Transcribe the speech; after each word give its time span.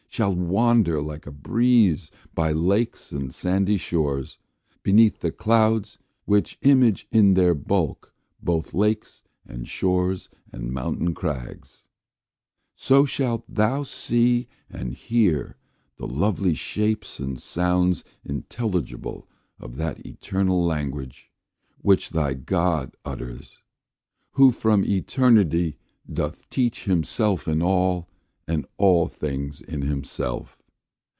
shalt 0.13 0.35
wander 0.37 1.01
like 1.01 1.25
a 1.25 1.31
breeze 1.31 2.11
By 2.35 2.51
lakes 2.51 3.13
and 3.13 3.33
sandy 3.33 3.77
shores, 3.77 4.37
beneath 4.83 5.21
the 5.21 5.31
clouds, 5.31 5.97
Which 6.25 6.57
image 6.63 7.07
in 7.13 7.33
their 7.35 7.55
bulk 7.55 8.13
both 8.43 8.73
lakes 8.73 9.23
and 9.45 9.65
shores 9.69 10.29
And 10.51 10.73
mountain 10.73 11.13
crags: 11.15 11.85
so 12.75 13.05
shalt 13.05 13.45
thou 13.47 13.83
see 13.83 14.49
and 14.69 14.93
hear 14.93 15.55
The 15.95 16.07
lovely 16.07 16.55
shapes 16.55 17.17
and 17.21 17.39
sounds 17.39 18.03
intelligible 18.25 19.29
Of 19.57 19.77
that 19.77 20.05
eternal 20.05 20.61
language, 20.61 21.31
which 21.77 22.09
thy 22.09 22.33
God 22.33 22.97
Utters, 23.05 23.59
who 24.31 24.51
from 24.51 24.83
eternity, 24.83 25.77
doth 26.11 26.49
teach 26.49 26.83
Himself 26.83 27.47
in 27.47 27.61
all, 27.61 28.09
and 28.47 28.65
all 28.77 29.07
things 29.07 29.61
in 29.61 29.83
himself. 29.83 30.57